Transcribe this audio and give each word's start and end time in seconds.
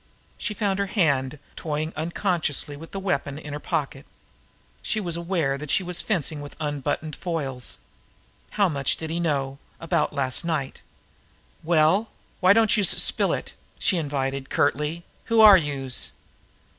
She 0.39 0.55
found 0.55 0.79
her 0.79 0.87
hand 0.87 1.37
toying 1.55 1.93
unconsciously 1.95 2.75
with 2.75 2.89
the 2.89 2.99
weapon 2.99 3.37
in 3.37 3.53
her 3.53 3.59
pocket. 3.59 4.07
She 4.81 4.99
was 4.99 5.15
aware 5.15 5.59
that 5.59 5.69
she 5.69 5.83
was 5.83 6.01
fencing 6.01 6.41
with 6.41 6.55
unbuttoned 6.59 7.15
foils. 7.15 7.77
How 8.57 8.67
much 8.67 8.97
did 8.97 9.11
he 9.11 9.19
know 9.19 9.59
about 9.79 10.11
last 10.11 10.43
night? 10.43 10.81
"Well, 11.61 12.09
why 12.39 12.51
don't 12.51 12.75
youse 12.75 12.89
spill 12.89 13.31
it?" 13.31 13.53
she 13.77 13.97
invited 13.99 14.49
curtly. 14.49 15.03
"Who 15.25 15.39
are 15.41 15.55
youse?" 15.55 16.13